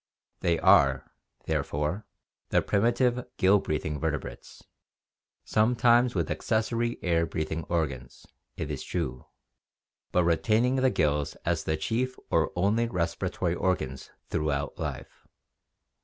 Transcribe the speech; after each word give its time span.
They 0.39 0.57
are, 0.57 1.11
therefore, 1.45 2.07
the 2.49 2.63
primitive 2.63 3.23
gill 3.37 3.59
breathing 3.59 3.99
vertebrates, 3.99 4.63
some 5.45 5.75
times 5.75 6.15
with 6.15 6.31
accessory 6.31 6.97
air 7.03 7.27
breathing 7.27 7.65
organs, 7.65 8.25
it 8.57 8.71
is 8.71 8.81
true, 8.83 9.27
but 10.11 10.23
retaining 10.23 10.77
the 10.77 10.89
gills 10.89 11.35
as 11.45 11.65
the 11.65 11.77
chief 11.77 12.17
or 12.31 12.51
only 12.55 12.87
respiratory 12.87 13.53
organs 13.53 14.09
throughout 14.27 14.79
life. 14.79 15.27